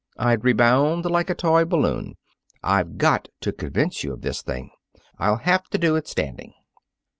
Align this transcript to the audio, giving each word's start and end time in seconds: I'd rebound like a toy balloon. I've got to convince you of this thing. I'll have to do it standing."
I'd 0.17 0.43
rebound 0.43 1.05
like 1.05 1.29
a 1.29 1.35
toy 1.35 1.63
balloon. 1.63 2.15
I've 2.63 2.97
got 2.97 3.27
to 3.41 3.51
convince 3.51 4.03
you 4.03 4.13
of 4.13 4.21
this 4.21 4.41
thing. 4.41 4.71
I'll 5.19 5.37
have 5.37 5.65
to 5.65 5.77
do 5.77 5.95
it 5.95 6.07
standing." 6.07 6.53